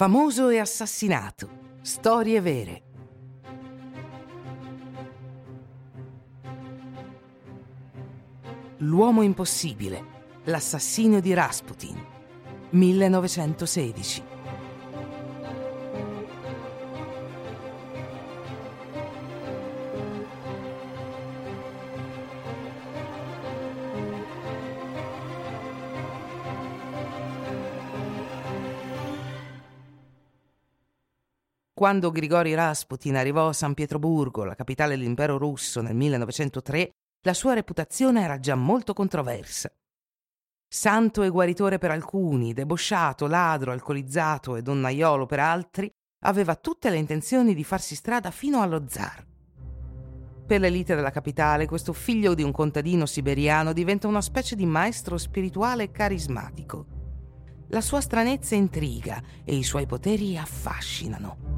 Famoso 0.00 0.48
e 0.48 0.58
assassinato. 0.58 1.76
Storie 1.82 2.40
vere. 2.40 2.82
L'uomo 8.78 9.20
impossibile. 9.20 10.02
L'assassinio 10.44 11.20
di 11.20 11.34
Rasputin. 11.34 12.02
1916. 12.70 14.22
Quando 31.80 32.10
Grigori 32.10 32.52
Rasputin 32.52 33.16
arrivò 33.16 33.48
a 33.48 33.54
San 33.54 33.72
Pietroburgo, 33.72 34.44
la 34.44 34.54
capitale 34.54 34.98
dell'impero 34.98 35.38
russo, 35.38 35.80
nel 35.80 35.94
1903, 35.94 36.90
la 37.24 37.32
sua 37.32 37.54
reputazione 37.54 38.20
era 38.20 38.38
già 38.38 38.54
molto 38.54 38.92
controversa. 38.92 39.72
Santo 40.68 41.22
e 41.22 41.30
guaritore 41.30 41.78
per 41.78 41.90
alcuni, 41.90 42.52
debosciato, 42.52 43.26
ladro, 43.26 43.72
alcolizzato 43.72 44.56
e 44.56 44.62
donnaiolo 44.62 45.24
per 45.24 45.40
altri, 45.40 45.90
aveva 46.26 46.54
tutte 46.54 46.90
le 46.90 46.98
intenzioni 46.98 47.54
di 47.54 47.64
farsi 47.64 47.94
strada 47.94 48.30
fino 48.30 48.60
allo 48.60 48.84
zar. 48.86 49.26
Per 50.46 50.60
l'elite 50.60 50.94
della 50.94 51.10
capitale, 51.10 51.64
questo 51.64 51.94
figlio 51.94 52.34
di 52.34 52.42
un 52.42 52.52
contadino 52.52 53.06
siberiano 53.06 53.72
diventa 53.72 54.06
una 54.06 54.20
specie 54.20 54.54
di 54.54 54.66
maestro 54.66 55.16
spirituale 55.16 55.90
carismatico. 55.90 56.84
La 57.68 57.80
sua 57.80 58.02
stranezza 58.02 58.54
intriga 58.54 59.22
e 59.46 59.54
i 59.56 59.62
suoi 59.62 59.86
poteri 59.86 60.36
affascinano. 60.36 61.49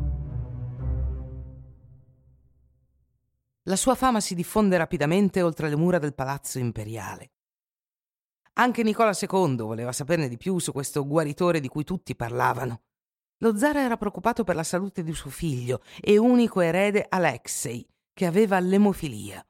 La 3.66 3.76
sua 3.76 3.94
fama 3.94 4.20
si 4.20 4.34
diffonde 4.34 4.76
rapidamente 4.76 5.40
oltre 5.40 5.68
le 5.68 5.76
mura 5.76 5.98
del 5.98 6.14
palazzo 6.14 6.58
imperiale. 6.58 7.34
Anche 8.54 8.82
Nicola 8.82 9.16
II 9.18 9.56
voleva 9.58 9.92
saperne 9.92 10.28
di 10.28 10.36
più 10.36 10.58
su 10.58 10.72
questo 10.72 11.06
guaritore 11.06 11.60
di 11.60 11.68
cui 11.68 11.84
tutti 11.84 12.16
parlavano. 12.16 12.82
Lo 13.38 13.56
zar 13.56 13.76
era 13.76 13.96
preoccupato 13.96 14.42
per 14.42 14.56
la 14.56 14.64
salute 14.64 15.04
di 15.04 15.12
suo 15.14 15.30
figlio 15.30 15.82
e 16.00 16.18
unico 16.18 16.60
erede 16.60 17.06
Alexei, 17.08 17.86
che 18.12 18.26
aveva 18.26 18.58
l'emofilia, 18.58 19.44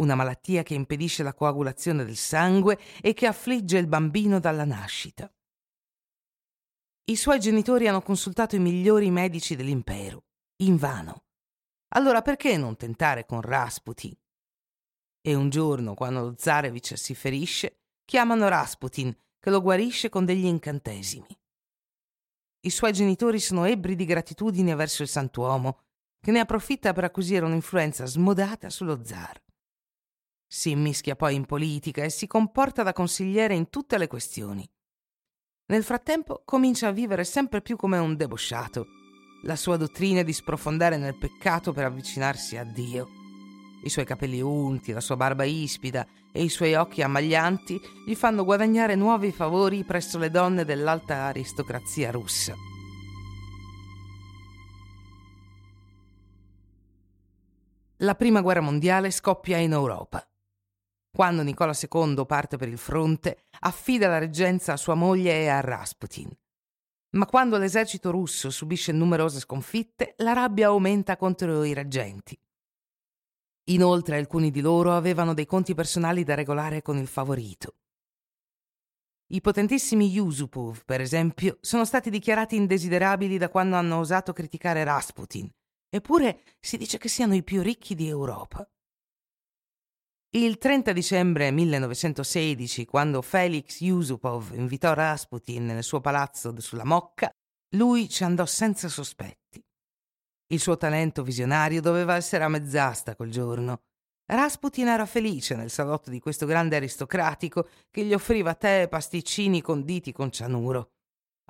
una 0.00 0.14
malattia 0.14 0.62
che 0.62 0.74
impedisce 0.74 1.22
la 1.22 1.34
coagulazione 1.34 2.04
del 2.04 2.16
sangue 2.16 2.78
e 3.00 3.14
che 3.14 3.26
affligge 3.26 3.78
il 3.78 3.88
bambino 3.88 4.38
dalla 4.38 4.64
nascita. 4.64 5.32
I 7.08 7.16
suoi 7.16 7.40
genitori 7.40 7.88
hanno 7.88 8.02
consultato 8.02 8.54
i 8.54 8.60
migliori 8.60 9.10
medici 9.10 9.56
dell'impero, 9.56 10.24
invano. 10.62 11.25
Allora 11.96 12.20
perché 12.20 12.58
non 12.58 12.76
tentare 12.76 13.24
con 13.24 13.40
Rasputin? 13.40 14.14
E 15.22 15.34
un 15.34 15.48
giorno, 15.48 15.94
quando 15.94 16.20
lo 16.20 16.34
Zarevich 16.36 16.96
si 16.98 17.14
ferisce, 17.14 17.84
chiamano 18.04 18.48
Rasputin, 18.48 19.16
che 19.40 19.48
lo 19.48 19.62
guarisce 19.62 20.10
con 20.10 20.26
degli 20.26 20.44
incantesimi. 20.44 21.26
I 22.60 22.70
suoi 22.70 22.92
genitori 22.92 23.40
sono 23.40 23.64
ebbri 23.64 23.96
di 23.96 24.04
gratitudine 24.04 24.74
verso 24.74 25.02
il 25.02 25.08
santuomo, 25.08 25.84
che 26.20 26.32
ne 26.32 26.40
approfitta 26.40 26.92
per 26.92 27.04
acquisire 27.04 27.46
un'influenza 27.46 28.04
smodata 28.04 28.68
sullo 28.68 29.02
zar. 29.02 29.42
Si 30.46 30.70
immischia 30.70 31.16
poi 31.16 31.34
in 31.34 31.46
politica 31.46 32.04
e 32.04 32.10
si 32.10 32.26
comporta 32.26 32.82
da 32.82 32.92
consigliere 32.92 33.54
in 33.54 33.70
tutte 33.70 33.96
le 33.96 34.06
questioni. 34.06 34.68
Nel 35.68 35.82
frattempo 35.82 36.42
comincia 36.44 36.88
a 36.88 36.92
vivere 36.92 37.24
sempre 37.24 37.62
più 37.62 37.76
come 37.76 37.96
un 37.96 38.16
debosciato 38.16 38.86
la 39.46 39.56
sua 39.56 39.76
dottrina 39.76 40.22
di 40.22 40.32
sprofondare 40.32 40.96
nel 40.96 41.16
peccato 41.16 41.72
per 41.72 41.84
avvicinarsi 41.84 42.56
a 42.56 42.64
Dio. 42.64 43.08
I 43.84 43.88
suoi 43.88 44.04
capelli 44.04 44.40
unti, 44.40 44.92
la 44.92 45.00
sua 45.00 45.16
barba 45.16 45.44
ispida 45.44 46.04
e 46.32 46.42
i 46.42 46.48
suoi 46.48 46.74
occhi 46.74 47.00
ammaglianti 47.02 47.80
gli 48.04 48.14
fanno 48.16 48.44
guadagnare 48.44 48.96
nuovi 48.96 49.30
favori 49.30 49.84
presso 49.84 50.18
le 50.18 50.30
donne 50.30 50.64
dell'alta 50.64 51.26
aristocrazia 51.26 52.10
russa. 52.10 52.54
La 58.00 58.14
prima 58.16 58.40
guerra 58.42 58.60
mondiale 58.60 59.10
scoppia 59.12 59.58
in 59.58 59.72
Europa. 59.72 60.28
Quando 61.10 61.42
Nicola 61.42 61.72
II 61.72 62.26
parte 62.26 62.56
per 62.56 62.68
il 62.68 62.76
fronte, 62.76 63.44
affida 63.60 64.08
la 64.08 64.18
reggenza 64.18 64.72
a 64.72 64.76
sua 64.76 64.94
moglie 64.94 65.40
e 65.40 65.48
a 65.48 65.60
Rasputin. 65.60 66.28
Ma 67.16 67.24
quando 67.24 67.56
l'esercito 67.56 68.10
russo 68.10 68.50
subisce 68.50 68.92
numerose 68.92 69.40
sconfitte, 69.40 70.14
la 70.18 70.34
rabbia 70.34 70.68
aumenta 70.68 71.16
contro 71.16 71.64
i 71.64 71.72
reggenti. 71.72 72.38
Inoltre 73.68 74.18
alcuni 74.18 74.50
di 74.50 74.60
loro 74.60 74.94
avevano 74.94 75.32
dei 75.32 75.46
conti 75.46 75.74
personali 75.74 76.24
da 76.24 76.34
regolare 76.34 76.82
con 76.82 76.98
il 76.98 77.06
favorito. 77.06 77.76
I 79.28 79.40
potentissimi 79.40 80.08
Yusupov, 80.08 80.84
per 80.84 81.00
esempio, 81.00 81.56
sono 81.62 81.84
stati 81.84 82.10
dichiarati 82.10 82.54
indesiderabili 82.54 83.38
da 83.38 83.48
quando 83.48 83.76
hanno 83.76 83.98
osato 83.98 84.32
criticare 84.32 84.84
Rasputin, 84.84 85.50
eppure 85.88 86.42
si 86.60 86.76
dice 86.76 86.98
che 86.98 87.08
siano 87.08 87.34
i 87.34 87.42
più 87.42 87.62
ricchi 87.62 87.94
di 87.94 88.06
Europa. 88.06 88.68
Il 90.36 90.58
30 90.58 90.92
dicembre 90.92 91.50
1916, 91.50 92.84
quando 92.84 93.22
Felix 93.22 93.80
Yusupov 93.80 94.52
invitò 94.52 94.92
Rasputin 94.92 95.64
nel 95.64 95.82
suo 95.82 96.02
palazzo 96.02 96.54
sulla 96.60 96.84
Mocca, 96.84 97.30
lui 97.74 98.06
ci 98.10 98.22
andò 98.22 98.44
senza 98.44 98.88
sospetti. 98.88 99.64
Il 100.48 100.60
suo 100.60 100.76
talento 100.76 101.22
visionario 101.22 101.80
doveva 101.80 102.16
essere 102.16 102.44
a 102.44 102.48
mezz'asta 102.48 103.16
quel 103.16 103.30
giorno. 103.30 103.84
Rasputin 104.26 104.88
era 104.88 105.06
felice 105.06 105.54
nel 105.54 105.70
salotto 105.70 106.10
di 106.10 106.20
questo 106.20 106.44
grande 106.44 106.76
aristocratico 106.76 107.66
che 107.90 108.04
gli 108.04 108.12
offriva 108.12 108.54
tè 108.54 108.82
e 108.82 108.88
pasticcini 108.88 109.62
conditi 109.62 110.12
con 110.12 110.30
cianuro. 110.30 110.90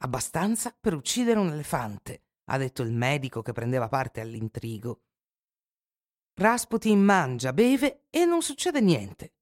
Abbastanza 0.02 0.72
per 0.78 0.94
uccidere 0.94 1.40
un 1.40 1.48
elefante, 1.48 2.22
ha 2.50 2.56
detto 2.56 2.82
il 2.82 2.92
medico 2.92 3.42
che 3.42 3.50
prendeva 3.50 3.88
parte 3.88 4.20
all'intrigo. 4.20 5.05
Rasputin 6.38 7.00
mangia, 7.00 7.54
beve 7.54 8.04
e 8.10 8.26
non 8.26 8.42
succede 8.42 8.82
niente. 8.82 9.36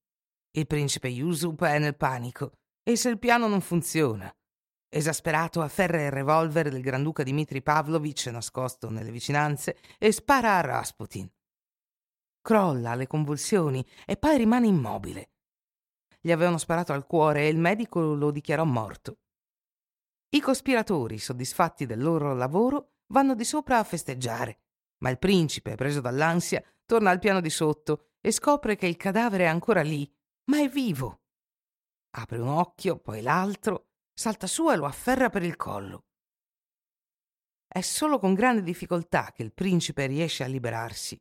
Il 0.52 0.68
principe 0.68 1.08
Yusuf 1.08 1.60
è 1.64 1.80
nel 1.80 1.96
panico 1.96 2.52
e 2.84 2.94
se 2.94 3.08
il 3.08 3.18
piano 3.18 3.48
non 3.48 3.60
funziona. 3.60 4.32
Esasperato 4.88 5.60
afferra 5.60 6.04
il 6.04 6.12
revolver 6.12 6.70
del 6.70 6.80
Granduca 6.80 7.24
Dmitri 7.24 7.62
Pavlovich 7.62 8.26
nascosto 8.26 8.90
nelle 8.90 9.10
vicinanze 9.10 9.76
e 9.98 10.12
spara 10.12 10.56
a 10.56 10.60
Rasputin. 10.60 11.28
Crolla 12.40 12.92
alle 12.92 13.08
convulsioni 13.08 13.84
e 14.06 14.16
poi 14.16 14.36
rimane 14.36 14.68
immobile. 14.68 15.32
Gli 16.20 16.30
avevano 16.30 16.58
sparato 16.58 16.92
al 16.92 17.06
cuore 17.06 17.40
e 17.40 17.48
il 17.48 17.58
medico 17.58 18.14
lo 18.14 18.30
dichiarò 18.30 18.64
morto. 18.64 19.18
I 20.28 20.40
cospiratori, 20.40 21.18
soddisfatti 21.18 21.86
del 21.86 22.00
loro 22.00 22.34
lavoro, 22.34 22.98
vanno 23.08 23.34
di 23.34 23.44
sopra 23.44 23.78
a 23.80 23.84
festeggiare, 23.84 24.60
ma 24.98 25.10
il 25.10 25.18
principe, 25.18 25.74
preso 25.74 26.00
dall'ansia, 26.00 26.62
torna 26.86 27.10
al 27.10 27.18
piano 27.18 27.40
di 27.40 27.50
sotto 27.50 28.10
e 28.20 28.30
scopre 28.30 28.76
che 28.76 28.86
il 28.86 28.96
cadavere 28.96 29.44
è 29.44 29.48
ancora 29.48 29.82
lì, 29.82 30.10
ma 30.46 30.60
è 30.60 30.68
vivo. 30.68 31.20
Apre 32.16 32.38
un 32.38 32.48
occhio, 32.48 32.98
poi 32.98 33.22
l'altro, 33.22 33.88
salta 34.12 34.46
su 34.46 34.70
e 34.70 34.76
lo 34.76 34.86
afferra 34.86 35.28
per 35.28 35.42
il 35.42 35.56
collo. 35.56 36.04
È 37.66 37.80
solo 37.80 38.18
con 38.18 38.34
grande 38.34 38.62
difficoltà 38.62 39.32
che 39.34 39.42
il 39.42 39.52
principe 39.52 40.06
riesce 40.06 40.44
a 40.44 40.46
liberarsi. 40.46 41.20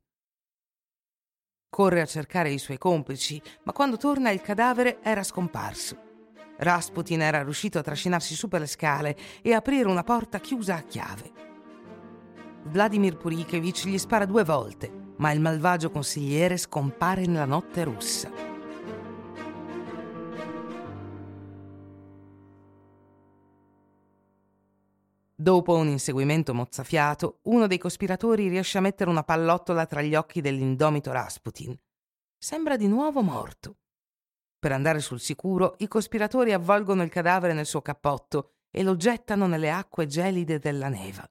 Corre 1.67 2.01
a 2.01 2.05
cercare 2.05 2.51
i 2.51 2.59
suoi 2.59 2.77
complici, 2.77 3.41
ma 3.63 3.71
quando 3.71 3.97
torna 3.97 4.29
il 4.29 4.41
cadavere 4.41 5.01
era 5.01 5.23
scomparso. 5.23 6.11
Rasputin 6.57 7.21
era 7.21 7.41
riuscito 7.41 7.79
a 7.79 7.81
trascinarsi 7.81 8.35
su 8.35 8.47
per 8.47 8.59
le 8.59 8.67
scale 8.67 9.17
e 9.41 9.53
aprire 9.53 9.89
una 9.89 10.03
porta 10.03 10.39
chiusa 10.39 10.75
a 10.75 10.83
chiave. 10.83 11.31
Vladimir 12.65 13.17
Purikevich 13.17 13.87
gli 13.87 13.97
spara 13.97 14.25
due 14.25 14.43
volte, 14.43 15.02
ma 15.17 15.31
il 15.31 15.39
malvagio 15.39 15.91
consigliere 15.91 16.57
scompare 16.57 17.25
nella 17.25 17.45
notte 17.45 17.83
russa. 17.83 18.51
Dopo 25.35 25.75
un 25.75 25.89
inseguimento 25.89 26.53
mozzafiato, 26.53 27.39
uno 27.43 27.67
dei 27.67 27.77
cospiratori 27.77 28.47
riesce 28.47 28.77
a 28.77 28.81
mettere 28.81 29.09
una 29.09 29.23
pallottola 29.23 29.85
tra 29.85 30.01
gli 30.01 30.15
occhi 30.15 30.39
dell'indomito 30.39 31.11
Rasputin. 31.11 31.77
Sembra 32.37 32.77
di 32.77 32.87
nuovo 32.87 33.21
morto. 33.21 33.77
Per 34.57 34.71
andare 34.71 35.01
sul 35.01 35.19
sicuro, 35.19 35.75
i 35.79 35.89
cospiratori 35.89 36.53
avvolgono 36.53 37.03
il 37.03 37.09
cadavere 37.09 37.53
nel 37.53 37.65
suo 37.65 37.81
cappotto 37.81 38.51
e 38.71 38.83
lo 38.83 38.95
gettano 38.95 39.45
nelle 39.45 39.69
acque 39.69 40.05
gelide 40.07 40.59
della 40.59 40.87
neva. 40.87 41.29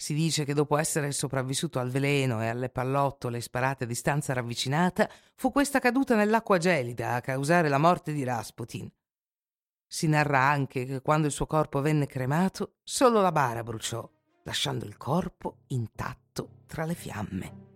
Si 0.00 0.14
dice 0.14 0.46
che 0.46 0.54
dopo 0.54 0.78
essere 0.78 1.12
sopravvissuto 1.12 1.78
al 1.78 1.90
veleno 1.90 2.42
e 2.42 2.48
alle 2.48 2.70
pallottole 2.70 3.42
sparate 3.42 3.84
a 3.84 3.86
distanza 3.86 4.32
ravvicinata, 4.32 5.06
fu 5.34 5.52
questa 5.52 5.78
caduta 5.78 6.16
nell'acqua 6.16 6.56
gelida 6.56 7.12
a 7.12 7.20
causare 7.20 7.68
la 7.68 7.76
morte 7.76 8.14
di 8.14 8.24
Rasputin. 8.24 8.90
Si 9.86 10.08
narra 10.08 10.40
anche 10.40 10.86
che 10.86 11.02
quando 11.02 11.26
il 11.26 11.34
suo 11.34 11.44
corpo 11.44 11.82
venne 11.82 12.06
cremato, 12.06 12.76
solo 12.82 13.20
la 13.20 13.30
bara 13.30 13.62
bruciò, 13.62 14.08
lasciando 14.44 14.86
il 14.86 14.96
corpo 14.96 15.64
intatto 15.66 16.62
tra 16.66 16.86
le 16.86 16.94
fiamme. 16.94 17.69